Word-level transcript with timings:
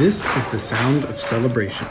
This 0.00 0.24
is 0.34 0.46
the 0.46 0.58
sound 0.58 1.04
of 1.04 1.20
celebration. 1.20 1.86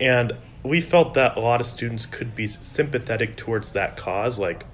And 0.00 0.32
we 0.62 0.80
felt 0.80 1.14
that 1.14 1.36
a 1.36 1.40
lot 1.40 1.60
of 1.60 1.66
students 1.66 2.06
could 2.06 2.34
be 2.34 2.46
sympathetic 2.46 3.36
towards 3.36 3.72
that 3.72 3.96
cause, 3.96 4.38
like, 4.38 4.64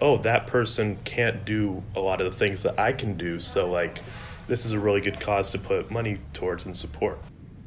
oh, 0.00 0.18
that 0.18 0.46
person 0.48 0.98
can't 1.04 1.44
do 1.44 1.82
a 1.94 2.00
lot 2.00 2.20
of 2.20 2.30
the 2.30 2.36
things 2.36 2.62
that 2.64 2.78
I 2.78 2.92
can 2.92 3.16
do, 3.16 3.38
so, 3.38 3.70
like, 3.70 4.00
this 4.48 4.64
is 4.64 4.72
a 4.72 4.80
really 4.80 5.00
good 5.00 5.20
cause 5.20 5.52
to 5.52 5.58
put 5.58 5.90
money 5.90 6.18
towards 6.32 6.66
and 6.66 6.76
support. 6.76 7.18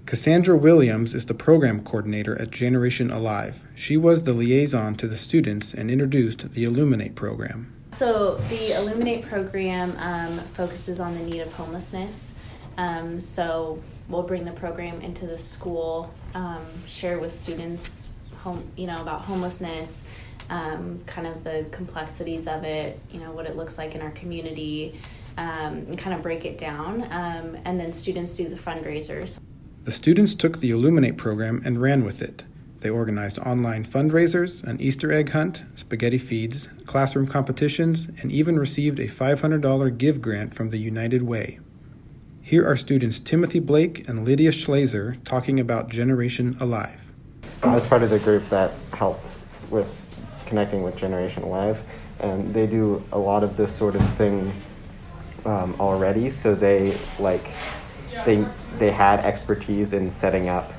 Cassandra 0.10 0.58
Williams 0.58 1.14
is 1.14 1.28
the 1.28 1.36
program 1.36 1.84
coordinator 1.84 2.36
at 2.42 2.50
Generation 2.50 3.12
Alive. 3.12 3.64
She 3.76 3.96
was 3.96 4.24
the 4.24 4.34
liaison 4.34 4.96
to 4.96 5.08
the 5.08 5.16
students 5.16 5.72
and 5.72 5.92
introduced 5.92 6.52
the 6.54 6.64
Illuminate 6.64 7.14
program. 7.14 7.72
So, 7.92 8.38
the 8.50 8.72
Illuminate 8.72 9.26
program 9.26 9.96
um, 10.00 10.40
focuses 10.56 11.00
on 11.00 11.14
the 11.14 11.24
need 11.24 11.42
of 11.42 11.54
homelessness. 11.54 12.34
Um, 12.80 13.22
so, 13.22 13.84
we'll 14.08 14.24
bring 14.24 14.46
the 14.46 14.52
program 14.52 15.00
into 15.02 15.28
the 15.28 15.38
school, 15.38 16.12
um, 16.34 16.66
share 16.88 17.20
with 17.20 17.38
students, 17.38 18.08
home, 18.38 18.68
you 18.76 18.88
know, 18.88 19.04
about 19.04 19.22
homelessness, 19.22 20.06
um, 20.50 21.02
kind 21.06 21.28
of 21.28 21.44
the 21.44 21.68
complexities 21.70 22.48
of 22.48 22.64
it, 22.64 23.00
you 23.12 23.20
know, 23.20 23.32
what 23.32 23.46
it 23.46 23.56
looks 23.56 23.78
like 23.78 23.94
in 23.94 24.02
our 24.02 24.12
community, 24.12 25.00
um, 25.38 25.86
and 25.86 26.00
kind 26.00 26.16
of 26.16 26.24
break 26.24 26.46
it 26.46 26.58
down. 26.58 27.04
Um, 27.12 27.60
and 27.64 27.80
then 27.80 27.94
students 27.94 28.36
do 28.36 28.50
the 28.50 28.56
fundraisers. 28.56 29.40
The 29.84 29.92
students 29.94 30.36
took 30.36 30.60
the 30.60 30.72
Illuminate 30.72 31.16
program 31.16 31.62
and 31.64 31.82
ran 31.82 32.04
with 32.04 32.22
it. 32.22 32.44
They 32.82 32.90
organized 32.90 33.40
online 33.40 33.86
fundraisers, 33.86 34.62
an 34.64 34.80
Easter 34.82 35.12
egg 35.12 35.30
hunt, 35.30 35.64
spaghetti 35.76 36.18
feeds, 36.18 36.68
classroom 36.86 37.28
competitions, 37.28 38.08
and 38.22 38.32
even 38.32 38.60
received 38.60 39.00
a 39.00 39.08
$500 39.08 39.98
give 39.98 40.22
grant 40.22 40.54
from 40.54 40.70
the 40.70 40.78
United 40.78 41.24
Way. 41.24 41.60
Here 42.42 42.68
are 42.68 42.76
students 42.76 43.20
Timothy 43.20 43.60
Blake 43.60 44.08
and 44.08 44.26
Lydia 44.26 44.52
Schlazer 44.52 45.24
talking 45.24 45.60
about 45.60 45.90
Generation 45.90 46.58
Alive. 46.60 47.14
I 47.64 47.74
was 47.74 47.86
part 47.86 48.04
of 48.04 48.10
the 48.10 48.20
group 48.20 48.48
that 48.50 48.72
helped 48.94 49.38
with 49.70 49.96
connecting 50.46 50.84
with 50.84 50.98
Generation 50.98 51.44
Alive, 51.44 51.82
and 52.20 52.54
they 52.54 52.68
do 52.68 53.04
a 53.14 53.18
lot 53.18 53.44
of 53.44 53.56
this 53.56 53.74
sort 53.74 53.96
of 53.96 54.14
thing 54.16 54.54
um, 55.46 55.76
already. 55.80 56.30
So 56.30 56.54
they 56.54 56.98
like 57.18 57.48
they 58.26 58.46
they 58.78 58.92
had 58.92 59.20
expertise 59.20 59.94
in 59.94 60.10
setting 60.10 60.50
up 60.50 60.74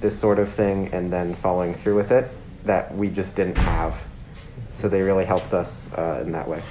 this 0.00 0.18
sort 0.18 0.38
of 0.38 0.52
thing 0.52 0.88
and 0.92 1.12
then 1.12 1.34
following 1.34 1.74
through 1.74 1.96
with 1.96 2.10
it 2.10 2.30
that 2.64 2.94
we 2.96 3.08
just 3.08 3.36
didn't 3.36 3.56
have. 3.58 4.00
So 4.72 4.88
they 4.88 5.02
really 5.02 5.24
helped 5.24 5.52
us 5.52 5.90
uh, 5.92 6.22
in 6.24 6.32
that 6.32 6.48
way. 6.48 6.62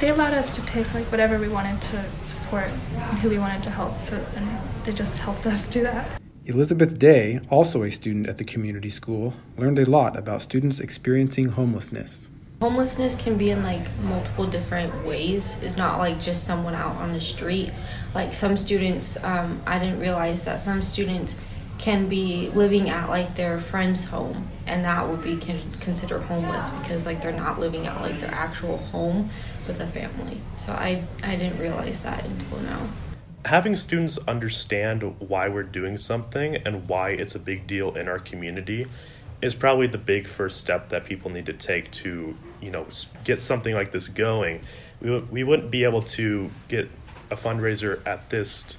They 0.00 0.08
allowed 0.08 0.34
us 0.34 0.50
to 0.56 0.62
pick 0.62 0.92
like 0.92 1.06
whatever 1.06 1.38
we 1.38 1.48
wanted 1.48 1.80
to 1.82 2.04
support 2.22 2.66
and 2.66 3.18
who 3.18 3.30
we 3.30 3.38
wanted 3.38 3.62
to 3.64 3.70
help. 3.70 4.00
So 4.02 4.22
and 4.36 4.48
they 4.84 4.92
just 4.92 5.14
helped 5.14 5.46
us 5.46 5.66
do 5.66 5.82
that. 5.82 6.20
Elizabeth 6.46 6.98
Day, 6.98 7.40
also 7.48 7.82
a 7.82 7.90
student 7.90 8.26
at 8.26 8.36
the 8.36 8.44
community 8.44 8.90
school, 8.90 9.32
learned 9.56 9.78
a 9.78 9.88
lot 9.88 10.18
about 10.18 10.42
students 10.42 10.78
experiencing 10.78 11.48
homelessness. 11.48 12.28
Homelessness 12.60 13.14
can 13.14 13.36
be 13.36 13.50
in 13.50 13.62
like 13.62 13.94
multiple 13.98 14.46
different 14.46 15.04
ways. 15.04 15.58
It's 15.60 15.76
not 15.76 15.98
like 15.98 16.20
just 16.20 16.44
someone 16.44 16.74
out 16.74 16.96
on 16.96 17.12
the 17.12 17.20
street. 17.20 17.72
Like 18.14 18.32
some 18.32 18.56
students, 18.56 19.22
um, 19.22 19.60
I 19.66 19.78
didn't 19.78 20.00
realize 20.00 20.44
that 20.44 20.60
some 20.60 20.80
students 20.80 21.36
can 21.78 22.08
be 22.08 22.48
living 22.50 22.88
at 22.88 23.10
like 23.10 23.34
their 23.34 23.60
friend's 23.60 24.04
home, 24.04 24.48
and 24.66 24.84
that 24.84 25.06
would 25.06 25.20
be 25.20 25.36
con- 25.36 25.60
considered 25.80 26.22
homeless 26.22 26.70
because 26.70 27.04
like 27.04 27.20
they're 27.20 27.32
not 27.32 27.58
living 27.58 27.86
at 27.86 28.00
like 28.00 28.20
their 28.20 28.32
actual 28.32 28.78
home 28.78 29.28
with 29.66 29.80
a 29.80 29.86
family. 29.86 30.40
So 30.56 30.72
I 30.72 31.04
I 31.22 31.36
didn't 31.36 31.58
realize 31.58 32.02
that 32.04 32.24
until 32.24 32.60
now 32.60 32.88
having 33.46 33.76
students 33.76 34.18
understand 34.26 35.02
why 35.18 35.48
we're 35.48 35.62
doing 35.62 35.96
something 35.98 36.56
and 36.56 36.88
why 36.88 37.10
it's 37.10 37.34
a 37.34 37.38
big 37.38 37.66
deal 37.66 37.94
in 37.94 38.08
our 38.08 38.18
community 38.18 38.86
is 39.44 39.54
probably 39.54 39.86
the 39.86 39.98
big 39.98 40.26
first 40.26 40.58
step 40.58 40.88
that 40.88 41.04
people 41.04 41.30
need 41.30 41.44
to 41.44 41.52
take 41.52 41.90
to 41.90 42.34
you 42.62 42.70
know 42.70 42.86
get 43.24 43.38
something 43.38 43.74
like 43.74 43.92
this 43.92 44.08
going. 44.08 44.62
We, 45.02 45.18
we 45.18 45.44
wouldn't 45.44 45.70
be 45.70 45.84
able 45.84 46.02
to 46.02 46.50
get 46.68 46.90
a 47.30 47.36
fundraiser 47.36 48.00
at 48.06 48.30
this 48.30 48.78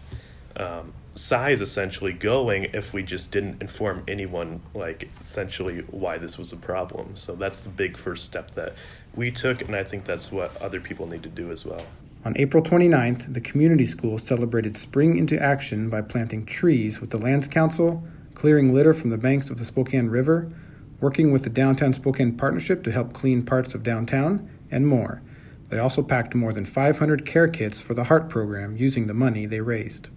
um, 0.58 0.94
size 1.14 1.62
essentially 1.62 2.14
going 2.14 2.64
if 2.74 2.94
we 2.94 3.04
just 3.04 3.32
didn't 3.32 3.62
inform 3.62 4.04
anyone 4.08 4.62
like 4.74 5.08
essentially 5.20 5.82
why 5.92 6.18
this 6.18 6.38
was 6.38 6.52
a 6.52 6.58
problem. 6.58 7.16
So 7.16 7.36
that's 7.36 7.64
the 7.64 7.70
big 7.70 7.96
first 7.96 8.26
step 8.26 8.56
that 8.56 8.74
we 9.14 9.32
took 9.32 9.62
and 9.62 9.74
i 9.74 9.82
think 9.82 10.04
that's 10.04 10.30
what 10.30 10.54
other 10.62 10.82
people 10.82 11.08
need 11.08 11.24
to 11.24 11.30
do 11.30 11.52
as 11.52 11.64
well. 11.64 11.86
On 12.26 12.34
April 12.38 12.64
29th, 12.64 13.32
the 13.32 13.40
community 13.40 13.86
school 13.86 14.18
celebrated 14.18 14.76
Spring 14.78 15.16
into 15.16 15.40
Action 15.40 15.92
by 15.92 16.02
planting 16.02 16.44
trees 16.44 17.00
with 17.00 17.12
the 17.12 17.20
Lands 17.20 17.48
Council, 17.48 18.04
clearing 18.36 18.74
litter 18.74 18.94
from 18.94 19.10
the 19.10 19.18
banks 19.18 19.50
of 19.50 19.58
the 19.58 19.66
Spokane 19.66 20.08
River, 20.10 20.52
working 21.00 21.32
with 21.32 21.44
the 21.44 21.50
Downtown 21.50 21.94
Spokane 21.94 22.38
Partnership 22.38 22.84
to 22.84 22.92
help 22.92 23.14
clean 23.14 23.44
parts 23.44 23.74
of 23.74 23.84
downtown, 23.84 24.50
and 24.70 24.88
more. 24.88 25.22
They 25.70 25.80
also 25.80 26.04
packed 26.04 26.36
more 26.36 26.54
than 26.54 26.66
500 26.66 27.26
care 27.26 27.48
kits 27.48 27.82
for 27.82 27.94
the 27.94 28.06
HEART 28.06 28.30
program 28.30 28.78
using 28.78 29.08
the 29.08 29.14
money 29.14 29.46
they 29.46 29.62
raised. 29.62 30.10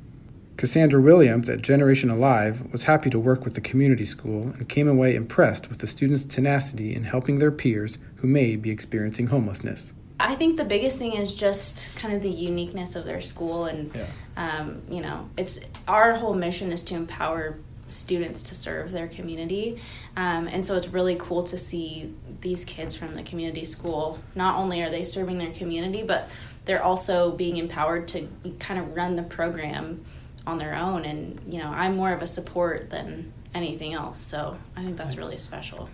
Cassandra 0.59 1.01
Williams 1.01 1.49
at 1.49 1.63
Generation 1.63 2.11
Alive 2.11 2.71
was 2.73 2.83
happy 2.83 3.09
to 3.11 3.19
work 3.19 3.45
with 3.45 3.55
the 3.55 3.61
community 3.61 4.05
school 4.05 4.53
and 4.57 4.69
came 4.69 4.89
away 4.89 5.15
impressed 5.15 5.69
with 5.69 5.79
the 5.79 5.87
students' 5.87 6.25
tenacity 6.25 6.95
in 6.95 7.05
helping 7.05 7.39
their 7.39 7.53
peers 7.53 7.97
who 8.17 8.27
may 8.27 8.57
be 8.57 8.71
experiencing 8.71 9.29
homelessness. 9.29 9.93
I 10.19 10.35
think 10.35 10.57
the 10.57 10.65
biggest 10.65 10.99
thing 10.99 11.13
is 11.13 11.35
just 11.35 11.95
kind 11.95 12.13
of 12.13 12.23
the 12.23 12.31
uniqueness 12.31 12.97
of 12.97 13.05
their 13.05 13.21
school, 13.21 13.67
and 13.67 13.95
yeah. 13.95 14.07
um, 14.37 14.83
you 14.91 15.01
know, 15.01 15.31
it's 15.37 15.61
our 15.87 16.15
whole 16.15 16.35
mission 16.35 16.73
is 16.73 16.83
to 16.85 16.97
empower 16.97 17.61
students 17.89 18.43
to 18.45 18.55
serve 18.55 18.93
their 18.93 19.09
community, 19.09 19.79
um, 20.17 20.47
and 20.49 20.65
so 20.65 20.77
it's 20.77 20.89
really 20.89 21.17
cool 21.19 21.43
to 21.45 21.59
see 21.59 22.15
these 22.41 22.65
kids 22.65 22.95
from 22.95 23.15
the 23.15 23.23
community 23.23 23.65
school. 23.65 24.19
Not 24.35 24.57
only 24.57 24.83
are 24.83 24.91
they 24.91 25.05
serving 25.05 25.39
their 25.39 25.53
community, 25.53 26.03
but 26.03 26.29
they're 26.65 26.83
also 26.83 27.33
being 27.33 27.57
empowered 27.57 28.09
to 28.09 28.29
kind 28.59 28.79
of 28.79 28.95
run 28.97 29.17
the 29.17 29.23
program 29.23 30.05
on 30.47 30.59
their 30.59 30.75
own. 30.75 31.05
And 31.05 31.41
you 31.53 31.59
know, 31.59 31.69
I'm 31.69 31.97
more 31.97 32.13
of 32.13 32.23
a 32.23 32.27
support 32.27 32.91
than 32.91 33.33
anything 33.55 33.95
else, 33.95 34.21
so 34.21 34.59
I 34.77 34.85
think 34.85 34.97
that's 34.97 35.11
nice. 35.11 35.19
really 35.19 35.37
special. 35.37 35.89